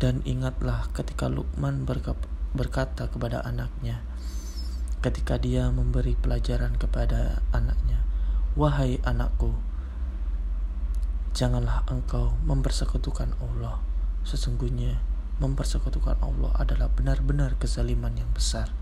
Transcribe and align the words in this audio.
dan 0.02 0.18
ingatlah 0.26 0.90
ketika 0.90 1.30
Luqman 1.30 1.86
berkata 1.86 3.06
kepada 3.06 3.46
anaknya 3.46 4.02
ketika 4.98 5.38
dia 5.38 5.70
memberi 5.70 6.18
pelajaran 6.18 6.74
kepada 6.74 7.38
anaknya 7.54 8.02
Wahai 8.57 8.97
anakku, 9.05 9.53
janganlah 11.37 11.85
engkau 11.93 12.33
mempersekutukan 12.41 13.37
Allah. 13.37 13.77
Sesungguhnya 14.25 14.97
mempersekutukan 15.37 16.17
Allah 16.25 16.49
adalah 16.57 16.89
benar-benar 16.89 17.53
kezaliman 17.61 18.17
yang 18.17 18.33
besar. 18.33 18.73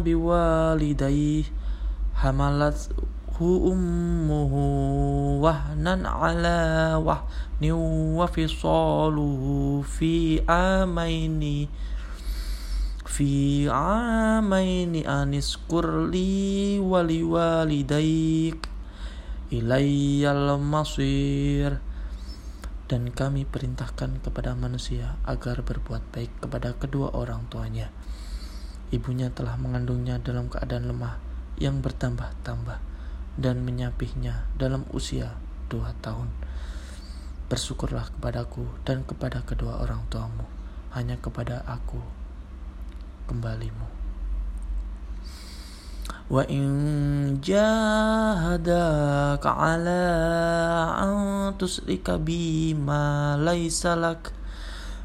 Biwalidayhi 0.00 1.52
hamalat 2.16 2.88
hu 3.36 3.68
ummuhu 3.68 4.64
wahnan 5.44 6.08
ala 6.08 6.96
wahni 6.96 7.68
wa 8.16 8.24
fisaluhu 8.24 9.84
fi 13.18 13.66
amaini 13.66 15.02
fi 15.02 15.02
amaini 15.02 15.02
anis 15.02 15.58
kurli 15.66 16.78
wali 16.78 17.26
walidaik 17.26 18.62
ilayyal 19.50 20.54
masir 20.62 21.82
dan 22.86 23.10
kami 23.10 23.42
perintahkan 23.42 24.22
kepada 24.22 24.54
manusia 24.54 25.18
agar 25.26 25.66
berbuat 25.66 26.14
baik 26.14 26.30
kepada 26.46 26.78
kedua 26.78 27.10
orang 27.10 27.42
tuanya. 27.50 27.90
Ibunya 28.94 29.34
telah 29.34 29.58
mengandungnya 29.58 30.22
dalam 30.22 30.46
keadaan 30.46 30.86
lemah 30.86 31.18
yang 31.58 31.82
bertambah-tambah 31.82 32.78
dan 33.34 33.66
menyapihnya 33.66 34.46
dalam 34.54 34.86
usia 34.94 35.34
dua 35.66 35.90
tahun. 36.06 36.30
Bersyukurlah 37.50 38.14
kepadaku 38.14 38.62
dan 38.86 39.02
kepada 39.02 39.42
kedua 39.42 39.82
orang 39.82 40.06
tuamu, 40.06 40.46
hanya 40.94 41.18
kepada 41.18 41.66
aku 41.66 42.17
kembalimu. 43.28 43.88
وإن 46.30 47.40
جاهداك 47.40 49.46
على 49.46 50.04
أن 51.00 51.16
تشرك 51.56 52.10
بي 52.20 52.74
ما 52.74 53.36
ليس 53.40 53.86
لك 53.86 54.32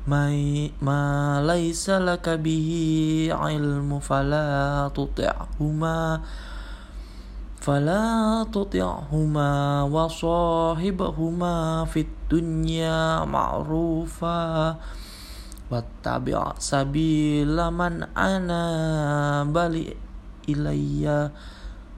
ما 0.08 1.40
ليس 1.48 1.90
لك 1.90 2.30
به 2.30 2.70
علم 3.32 4.00
فلا 4.00 4.92
تطعهما 4.96 6.22
فلا 7.64 8.46
تطعهما 8.52 9.84
وصاحبهما 9.84 11.86
في 11.86 12.00
الدنيا 12.00 13.26
معروفا 13.26 14.76
wattabi' 15.74 16.38
sabila 16.62 17.74
man 17.74 18.06
ana 18.14 18.62
bali 19.50 19.90
ilayya 20.46 21.34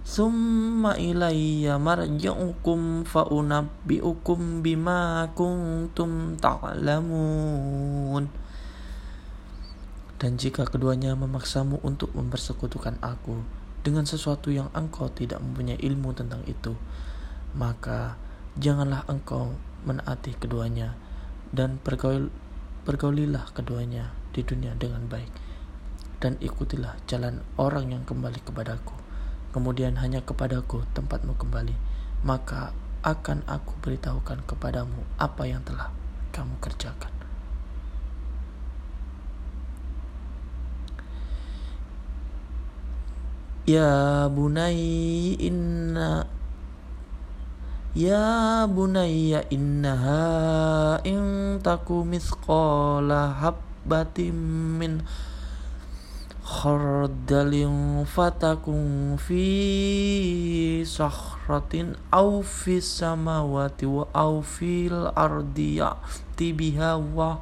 summa 0.06 0.96
ilayya 0.96 1.76
marji'ukum 1.76 3.04
fa 3.04 3.28
unabbi'ukum 3.28 4.64
bima 4.64 5.28
kuntum 5.36 6.40
ta'lamun 6.40 8.24
dan 10.16 10.40
jika 10.40 10.64
keduanya 10.64 11.18
memaksamu 11.20 11.84
untuk 11.84 12.16
mempersekutukan 12.16 12.96
aku 13.04 13.44
dengan 13.84 14.08
sesuatu 14.08 14.54
yang 14.54 14.72
engkau 14.72 15.12
tidak 15.12 15.44
mempunyai 15.44 15.78
ilmu 15.84 16.16
tentang 16.16 16.46
itu 16.48 16.72
maka 17.58 18.16
janganlah 18.56 19.04
engkau 19.12 19.58
menaati 19.84 20.38
keduanya 20.40 20.96
dan 21.52 21.82
pergaul 21.82 22.32
Pergaulilah 22.86 23.50
keduanya 23.58 24.14
di 24.30 24.46
dunia 24.46 24.78
dengan 24.78 25.10
baik 25.10 25.34
dan 26.22 26.38
ikutilah 26.38 26.94
jalan 27.10 27.42
orang 27.58 27.98
yang 27.98 28.06
kembali 28.06 28.46
kepadaku. 28.46 28.94
Kemudian 29.50 29.98
hanya 29.98 30.22
kepadaku 30.22 30.86
tempatmu 30.94 31.34
kembali. 31.34 31.74
Maka 32.22 32.78
akan 33.02 33.42
aku 33.50 33.74
beritahukan 33.82 34.46
kepadamu 34.46 35.02
apa 35.18 35.50
yang 35.50 35.66
telah 35.66 35.90
kamu 36.30 36.62
kerjakan. 36.62 37.10
Ya 43.66 44.30
bunai 44.30 45.34
inna 45.42 46.30
Ya 47.96 48.68
bunayya 48.68 49.48
innaha 49.48 51.00
in 51.08 51.64
taku 51.64 52.04
mithqala 52.04 53.32
habbatin 53.40 54.36
min 54.76 55.08
khardalin 56.44 58.04
fatakun 58.04 59.16
fi 59.16 60.84
sakhratin 60.84 61.96
aw 62.12 62.44
fi 62.44 62.84
samawati 62.84 63.88
wa 63.88 64.12
aw 64.12 64.44
fil 64.44 65.16
ardi 65.16 65.80
ya'ti 65.80 66.52
biha 66.52 67.00
wa 67.00 67.40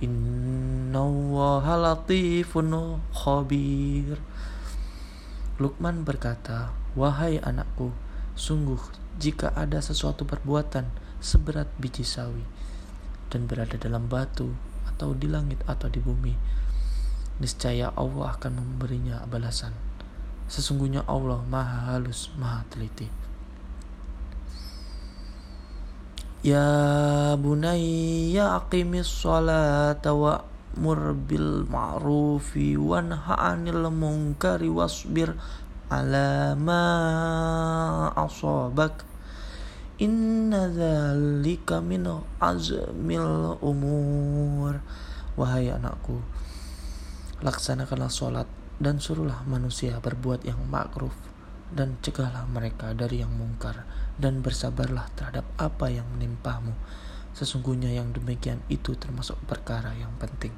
inna 0.00 0.96
allaha 0.96 1.76
latifun 1.76 3.04
khabir. 3.12 4.16
Lukman 5.60 6.08
berkata, 6.08 6.72
Wahai 6.96 7.36
anakku, 7.36 7.92
sungguh 8.32 8.80
jika 9.20 9.52
ada 9.52 9.84
sesuatu 9.84 10.24
perbuatan 10.24 10.88
seberat 11.20 11.68
biji 11.76 12.08
sawi 12.08 12.40
dan 13.28 13.44
berada 13.44 13.76
dalam 13.76 14.08
batu 14.08 14.56
atau 14.88 15.12
di 15.12 15.28
langit 15.28 15.60
atau 15.68 15.92
di 15.92 16.00
bumi, 16.00 16.32
niscaya 17.36 17.92
Allah 17.92 18.32
akan 18.32 18.52
memberinya 18.56 19.20
balasan. 19.28 19.76
Sesungguhnya 20.48 21.04
Allah 21.04 21.44
maha 21.46 21.94
halus, 21.94 22.32
maha 22.40 22.64
teliti. 22.72 23.06
Ya 26.40 27.36
bunayya 27.36 28.56
aqimis 28.64 29.12
salata 29.12 30.16
wa 30.16 30.40
mur 30.80 31.12
bil 31.12 31.68
ma'rufi 31.68 32.80
wanha 32.80 33.36
'anil 33.36 33.92
munkari 33.92 34.72
wasbir 34.72 35.36
ala 35.92 36.56
ma 36.56 36.84
Inna 40.00 40.64
dzalika 40.72 41.84
min 41.84 42.08
azmil 42.40 43.60
umur. 43.60 44.80
Wahai 45.36 45.68
anakku, 45.68 46.24
laksanakanlah 47.44 48.08
sholat 48.08 48.48
dan 48.80 48.96
suruhlah 48.96 49.44
manusia 49.44 50.00
berbuat 50.00 50.48
yang 50.48 50.58
makruf 50.72 51.12
dan 51.70 52.00
cegahlah 52.00 52.48
mereka 52.48 52.96
dari 52.96 53.22
yang 53.22 53.30
mungkar 53.30 53.84
dan 54.16 54.40
bersabarlah 54.40 55.06
terhadap 55.14 55.44
apa 55.60 55.92
yang 55.92 56.08
menimpamu. 56.16 56.72
Sesungguhnya 57.36 57.94
yang 57.94 58.10
demikian 58.10 58.64
itu 58.72 58.96
termasuk 58.98 59.38
perkara 59.46 59.94
yang 59.94 60.10
penting. 60.18 60.56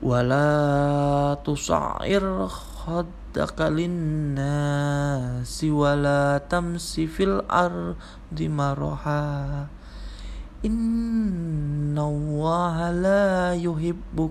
Wala 0.00 1.36
tusa'ir 1.42 2.24
wala 5.68 6.40
tamsi 6.48 7.04
fil 7.04 7.44
ardi. 7.44 8.48
Inna 10.58 12.02
la 12.90 13.54
yuhibbu 13.54 14.24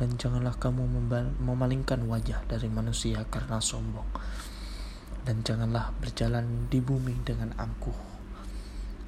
dan 0.00 0.16
janganlah 0.16 0.56
kamu 0.56 0.88
memalingkan 1.44 2.00
wajah 2.08 2.40
dari 2.48 2.72
manusia 2.72 3.20
karena 3.28 3.60
sombong. 3.60 4.08
Dan 5.28 5.44
janganlah 5.44 5.92
berjalan 6.00 6.72
di 6.72 6.80
bumi 6.80 7.20
dengan 7.20 7.52
angkuh. 7.60 7.92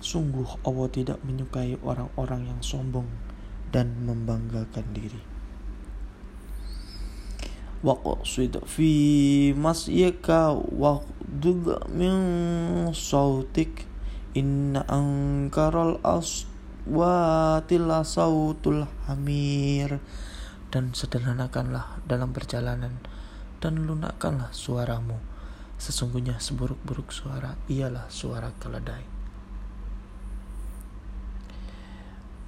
Sungguh 0.04 0.60
Allah 0.68 0.88
tidak 0.92 1.24
menyukai 1.24 1.80
orang-orang 1.80 2.52
yang 2.52 2.60
sombong 2.60 3.31
dan 3.72 4.04
membanggakan 4.04 4.84
diri 4.92 5.32
waqsid 7.82 8.62
fi 8.62 9.50
masyika 9.58 10.54
waqdud 10.54 11.90
min 11.90 12.14
sautik 12.94 13.90
inna 14.38 14.86
ankaral 14.86 15.98
aswati 16.06 17.76
la 17.82 18.06
sautul 18.06 18.86
hamir 19.10 19.98
dan 20.70 20.94
sederhanakanlah 20.94 22.00
dalam 22.06 22.30
perjalanan 22.30 22.96
dan 23.58 23.82
lunakkanlah 23.84 24.54
suaramu. 24.54 25.20
Sesungguhnya 25.76 26.38
seburuk-buruk 26.38 27.10
suara 27.10 27.58
ialah 27.66 28.06
suara 28.06 28.54
keledai. 28.62 29.02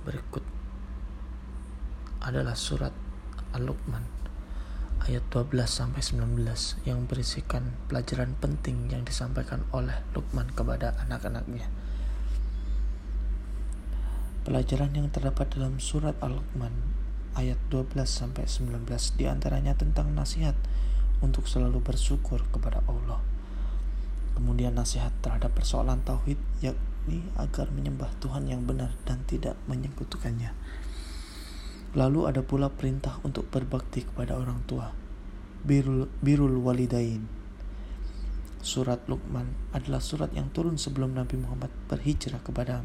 Berikut 0.07 0.47
adalah 2.25 2.57
surat 2.57 2.97
Al-Luqman 3.53 4.01
ayat 5.05 5.21
12 5.29 5.53
sampai 5.69 6.01
19 6.01 6.89
yang 6.89 7.05
berisikan 7.05 7.77
pelajaran 7.93 8.33
penting 8.41 8.89
yang 8.89 9.05
disampaikan 9.05 9.61
oleh 9.77 9.93
Luqman 10.17 10.49
kepada 10.57 10.97
anak-anaknya. 11.05 11.69
Pelajaran 14.49 14.97
yang 14.97 15.13
terdapat 15.13 15.53
dalam 15.53 15.77
surat 15.77 16.17
Al-Luqman 16.25 16.73
ayat 17.37 17.61
12 17.69 17.93
sampai 18.09 18.49
19 18.49 18.89
di 19.21 19.29
antaranya 19.29 19.77
tentang 19.77 20.17
nasihat 20.17 20.57
untuk 21.21 21.45
selalu 21.45 21.85
bersyukur 21.85 22.41
kepada 22.49 22.81
Allah. 22.89 23.21
Kemudian 24.33 24.73
nasihat 24.73 25.13
terhadap 25.21 25.53
persoalan 25.53 26.01
tauhid 26.03 26.41
yakni 26.65 27.21
agar 27.37 27.69
menyembah 27.71 28.09
Tuhan 28.25 28.49
yang 28.49 28.65
benar 28.65 28.97
dan 29.05 29.21
tidak 29.29 29.61
menyekutukannya. 29.69 30.57
Lalu 31.95 32.27
ada 32.27 32.43
pula 32.43 32.75
perintah 32.75 33.23
untuk 33.23 33.47
berbakti 33.55 34.03
kepada 34.03 34.35
orang 34.35 34.67
tua. 34.67 34.91
Birul, 35.63 36.11
birul 36.19 36.59
walidain. 36.59 37.23
Surat 38.59 39.07
Luqman 39.07 39.55
adalah 39.71 40.03
surat 40.03 40.35
yang 40.35 40.51
turun 40.51 40.75
sebelum 40.75 41.15
Nabi 41.15 41.39
Muhammad 41.39 41.71
berhijrah 41.87 42.43
kepada 42.43 42.83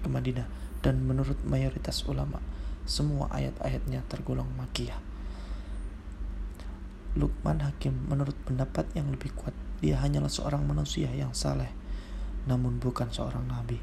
ke 0.00 0.08
Madinah 0.08 0.48
dan 0.80 1.04
menurut 1.04 1.36
mayoritas 1.44 2.08
ulama 2.08 2.40
semua 2.88 3.28
ayat-ayatnya 3.36 4.00
tergolong 4.08 4.48
makiyah. 4.56 4.96
Lukman 7.20 7.60
Hakim 7.60 8.08
menurut 8.08 8.38
pendapat 8.48 8.88
yang 8.96 9.12
lebih 9.12 9.36
kuat, 9.36 9.52
dia 9.84 10.00
hanyalah 10.00 10.32
seorang 10.32 10.64
manusia 10.64 11.12
yang 11.12 11.36
saleh, 11.36 11.68
namun 12.48 12.80
bukan 12.80 13.12
seorang 13.12 13.44
nabi. 13.44 13.76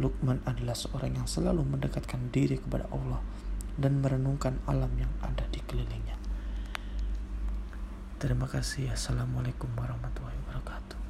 Lukman 0.00 0.40
adalah 0.48 0.72
seorang 0.72 1.12
yang 1.12 1.28
selalu 1.28 1.60
mendekatkan 1.60 2.32
diri 2.32 2.56
kepada 2.56 2.88
Allah 2.88 3.20
dan 3.76 4.00
merenungkan 4.00 4.60
alam 4.68 4.90
yang 4.96 5.12
ada 5.24 5.44
di 5.50 5.60
kelilingnya. 5.64 6.16
Terima 8.22 8.46
kasih. 8.46 8.94
Assalamualaikum 8.94 9.66
warahmatullahi 9.74 10.38
wabarakatuh. 10.46 11.01